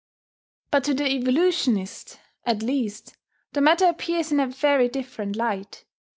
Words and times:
But 0.71 0.83
to 0.85 0.95
the 0.95 1.07
evolutionist, 1.07 2.19
at 2.43 2.63
least, 2.63 3.15
the 3.53 3.61
matter 3.61 3.85
appears 3.85 4.31
in 4.31 4.39
a 4.39 4.47
very 4.47 4.89
different 4.89 5.35
light. 5.35 5.85